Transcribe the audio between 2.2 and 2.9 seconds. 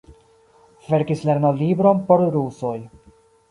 rusoj.